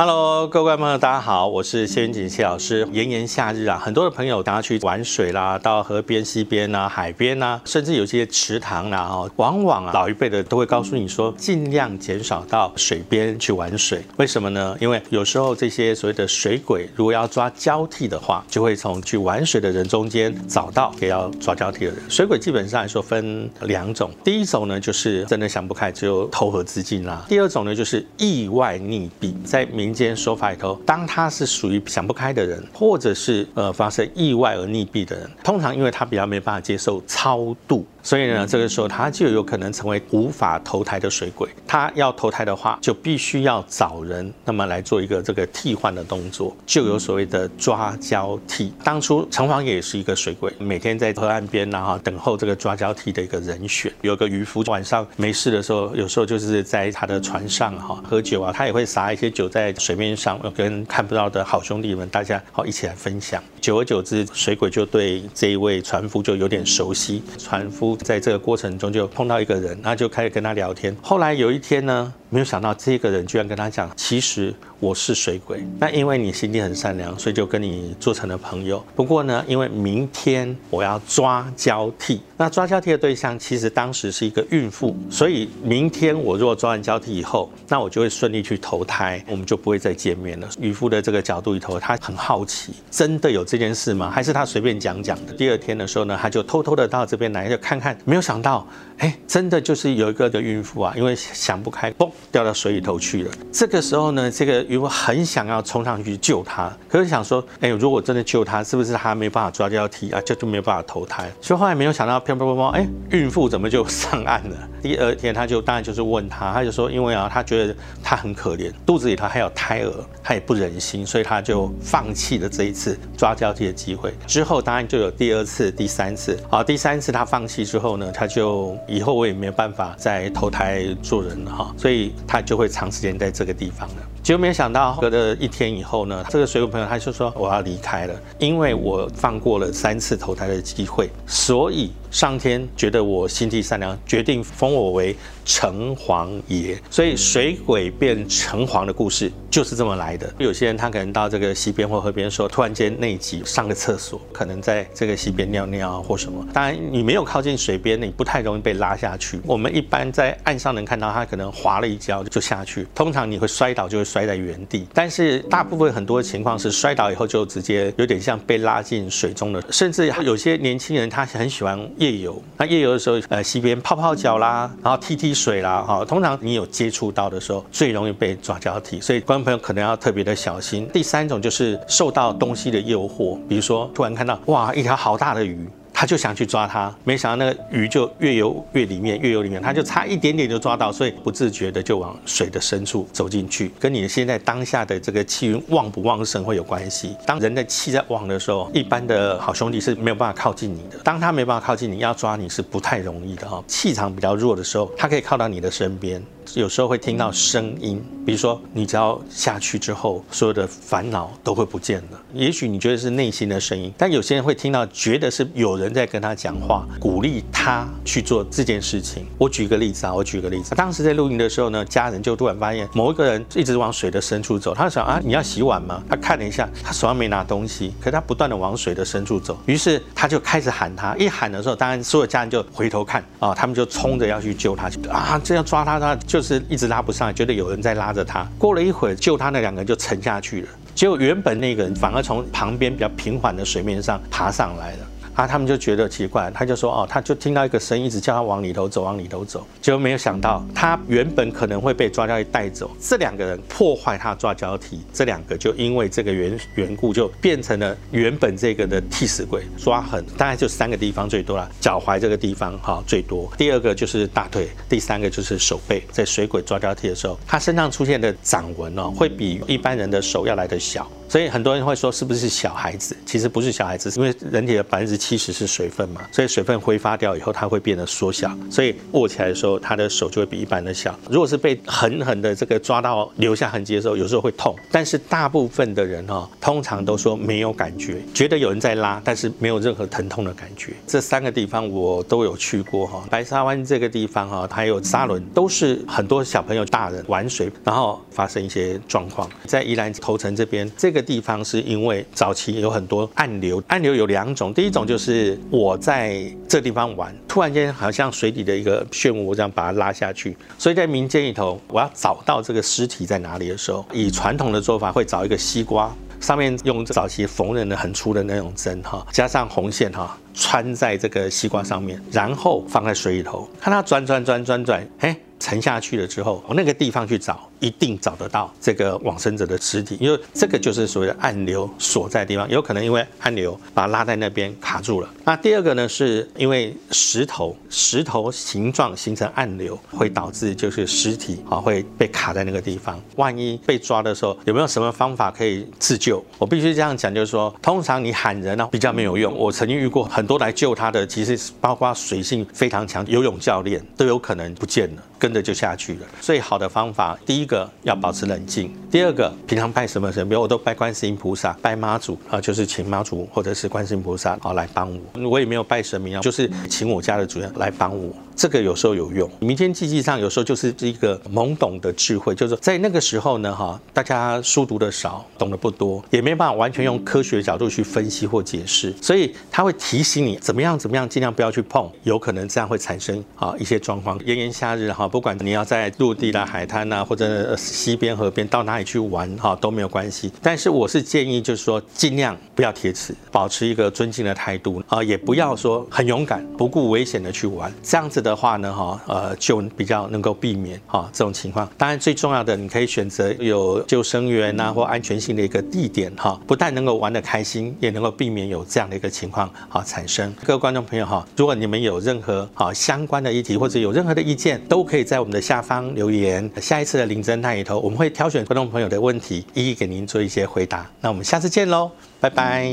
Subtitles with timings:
[0.00, 2.86] Hello，各位观众朋友，大家好，我是谢云锦谢老师。
[2.92, 14.00] 炎炎夏日啊，很多的朋友大家去玩水啦，到河边、溪边啊、海边啊，甚至有些池塘啦，哦，往往啊，老一辈的都会告诉你说，尽量减少到水边去玩水。
[14.18, 14.76] 为什么呢？
[14.80, 22.00] 因为有时候这些所谓的水鬼，如果要抓交替的话，就会从去玩水的人中间找到给要抓交替的人。
[22.08, 37.86] 水鬼基本上来说分两种，第一种呢，就是真的想不开，只有投河自尽啦；第二种呢，就是意外溺毙，在明民间说法里头，当他是属于想不开的人，或者是呃发生意外而溺毙的人，通常因为他比较没办法接受超度。
[38.02, 41.48] 所以呢，这个时候他就有可能成为无法投胎的水鬼。
[41.66, 48.72] 他要投胎的话，就必须要找人，那么来做一个这个替换的动作，就有所谓的抓交替。
[48.82, 53.92] 当初城隍爷也是一个水鬼，每天在河岸边然后等候这个抓交替的一个人选。
[54.00, 63.42] 有个渔夫晚上没事的时候，有时候就是在他的船上哈喝酒啊，他也会撒一些酒在水面上，跟看不到的好兄弟们大家好一起来分享。
[63.60, 67.87] 久而久之，水鬼就对这一位船夫就有点熟悉，船夫。
[67.96, 70.96] 在这个过程中就碰到一个人，然后就开始跟他聊天。
[71.02, 72.14] 后来有一天呢。
[72.30, 75.64] 没有想到这个人居然跟他讲，其实我是水鬼。
[75.78, 78.84] 那因为你心地很善良，所以就跟你做成了朋友。
[78.94, 90.48] 不过呢，因为明天我要抓交替，那抓交替的对象其实当时是一个孕妇，所以明天我如果抓完交替以后，那我就会顺利去投胎，我们就不会再见面了。
[90.60, 94.10] 渔夫的这个角度里头，他很好奇，真的有这件事吗？
[94.10, 95.32] 还是他随便讲讲的？
[95.32, 97.98] 第二天的时候呢，他就偷偷的到这边来，就看看。
[98.04, 98.66] 没有想到，
[98.98, 102.10] 哎，真的就是有一个的孕妇啊，因为想不开，嘣。
[102.30, 103.30] 掉到水里头去了。
[103.52, 110.20] 这个时候呢，这个渔夫很想要冲上去救他，可是想说，哎，如果真的救他，是不是他没办法抓交替啊？
[110.20, 111.30] 就就没有办法投胎。
[111.40, 114.56] 所以后来没有想到，砰砰砰砰，哎，孕妇怎么就上岸了？
[114.82, 124.12] 第二天他就当然就是问他，他就说，因为啊，他觉得他很可怜，肚子里头还有胎儿，他也不忍心，所以他就放弃了这一次抓交替的机会。
[124.26, 126.38] 之后当然就有第二次、第三次。
[126.50, 132.07] 好，第三次他放弃之后呢，他就以后我也没有办法再投胎做人了哈，所以。
[132.26, 133.96] 他就会长时间在这个地方了。
[134.22, 141.92] 结果没有想到，隔了一天以后呢，这个水果朋友他就说我要离开了，因为我放过了三次投胎的机会，所以。
[142.10, 145.14] 上天觉得我心地善良，决定封我为
[145.44, 150.32] 城隍爷，所以水鬼变城隍的故事就是这么来的。
[150.38, 156.46] 有些人他可能到这个溪边或河边说，突然间内急上个厕所，可能在这个溪边尿尿或什么。
[156.52, 159.40] 当然你没有靠近水边，你不太容易被拉下去。
[159.44, 164.86] 我们一般在岸上能看到他可能滑了一跤就下去，通常你会摔倒就会摔在原地。
[164.92, 171.78] 但是大部分很多情况是摔倒以后就直接有点像被拉进水中的，甚至有些年轻人他很喜欢。
[171.98, 180.88] 夜游，那夜游的时候，呃，溪边泡泡脚啦，然后踢踢水啦，哈，通常你有接触到的时候，最容易被抓交替，所以观众朋友可能要特别的小心。
[180.92, 185.68] 第三种就是受到东西的诱惑，比如说突然看到哇，一条好大的鱼。
[185.98, 197.16] 他就想去抓它，没想到那个鱼就越游越里面，越游里面，他就差一点点就抓到，所以不自觉的就往水的深处走进去，跟你现在当下的这个气运旺不旺盛会有关系。
[197.26, 201.00] 当人的气在旺的时候，一般的好兄弟是没有办法靠近你的。
[201.02, 203.60] 当他没办法靠近你，要抓你是不太容易的哈。
[203.66, 206.22] 气场比较弱的时候，他可以靠到你的身边。
[206.54, 212.18] 有时候会听到声音，比如说你只要下去之后，所有的烦恼都会不见了。
[212.32, 219.26] 也许你觉得是内心的声音，但有些人会听到，觉得是有人在跟他讲话，鼓励他去做这件事情。
[219.36, 224.74] 我举个例子啊，我举个例子，当时在露营的时候呢，家人就突然发现某一个人一直往水的深处走。
[224.74, 226.02] 他想啊，你要洗碗吗？
[226.08, 229.58] 他看了一下，他手上没拿东西，可是他不断的往水的深处走。
[229.66, 236.42] 于是他就开始喊他，一喊的时候，当然所有家人就回头看啊，他们就冲着要去救他，啊，这样抓他，他就。
[236.48, 238.46] 是一直拉不上，觉得有人在拉着他。
[238.56, 240.68] 过了一会儿，救他那两个人就沉下去了。
[240.94, 244.98] 结果原本那个人反而从旁边比较平缓的水面上爬上来了。
[245.38, 249.64] 啊，他们就觉得奇怪，他就说哦，他就听到一个声音，一直叫他往里头走，往里头走。
[249.80, 259.62] 结果没有想到，他原本可能会被抓交替带走，这两个人破坏他抓交替，这两个就因为这个缘缘故，就变成了原本这个的替死鬼。
[259.76, 266.02] 抓痕大概就三个地方最多了，脚踝这个地方哈最多，第二个就是大腿，第三个就是手背。
[266.10, 271.08] 在水鬼抓交替的时候，他身上出现的掌纹哦，会比一般人的手要来的小。
[271.28, 273.16] 所以很多人会说是不是小孩子？
[273.26, 281.18] 其实不是小孩子，因为人体的百分之七十是水分嘛，所以水分挥发掉以后，它会变得缩小，所以握起来的时候，他的手就会比一般的小。
[281.30, 284.74] 如果是被狠狠的这个抓到留下痕迹的时候，有时候会痛。
[284.90, 290.94] 但是大部分的人哈，通常都说没有感觉，觉得有人在拉，但是没有任何疼痛的感觉。
[291.06, 299.48] 这三个地方我都有去过哈，白沙湾这个地方哈，还有沙轮，都是很多小朋友、大人玩水，然后发生一些状况。
[299.66, 316.14] 在宜兰头城这边，这个地方是因为早期有很多暗流，暗流有两种，第一种就是我在这地方玩，突然间好像水底的一个漩涡这样把它拉下去，所以在民间里头，我要找到这个尸体在哪里的时候，以传统的做法会找一个西瓜。
[316.40, 327.67] 上面用早期缝纫的很粗的那种针哈，加上红线哈，穿在这个西瓜上面，然后放在水里头，看它转转转转转，哎，沉下去了之后，往那个地方去找。
[327.80, 335.28] 一定找得到这个往生者的尸体，因为这个就是所谓的暗流所在地方，有可能因为暗流把它拉在那边卡住了。
[335.44, 343.20] 那第二个呢，是因为石头石头形状形成暗流，会导致就是尸体啊会被卡在那个地方。
[343.36, 346.44] 万一被抓的时候，有没有什么方法可以自救？
[346.58, 349.54] 我必须这样讲，就是说，通常你喊人呢比较没有用。
[349.56, 356.26] 我曾经遇过很多来救他的，其实包括水性非常强游泳教练都有可能不见了，跟着就下去了。
[356.40, 357.67] 最好的方法，第一。
[357.68, 358.92] 个要保持冷静。
[359.10, 365.48] 第二个，平常拜什么神，比如我都拜观世音菩萨、拜妈祖啊，就是请妈祖或者是观世音菩萨啊来帮我。
[365.48, 368.34] 我也没有拜神明啊，就是请我家的主人来帮我。
[368.54, 369.48] 这个有时候有用。
[369.60, 384.38] 民间祭祭上有时候就是一个懵懂的智慧，就是在那个时候呢，哈，大家书读的少，懂得不多，也没办法完全用科学角度去分析或解释，所以他会提醒你怎么样怎么样，尽量不要去碰，有可能这样会产生啊一些状况。
[384.44, 390.52] 炎炎夏日哈，不管你要在陆地啦、海滩呐，或者溪边、河边到哪里去玩哈都没有关系。
[390.62, 398.58] 但是我是建议就是说，尽量不要贴齿，保持一个尊敬的态度啊，也不要说很勇敢、不顾危险的去玩，这样子的。
[398.58, 401.88] 话呢，哈，呃，就比较能够避免哈这种情况。
[401.96, 410.52] 当然，最重要的，你可以选择有救生员呐或安全性的一个地点哈，不但能够玩得开心，也能够避免有这样的一个情况哈产生。
[410.64, 416.68] 各位观众朋友哈，如果你们有任何好相关的议题或者有任何的意见，都可以在我们的下方留言。
[416.80, 421.10] 下一次的林侦探里头，我们会挑选观众朋友的问题，一一给您做一些回答。
[421.22, 422.10] 那我们下次见喽，
[422.40, 422.86] 拜拜。